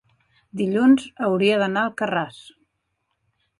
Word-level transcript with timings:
dilluns 0.61 1.05
hauria 1.27 1.61
d'anar 1.65 1.85
a 1.85 1.91
Alcarràs. 1.93 2.43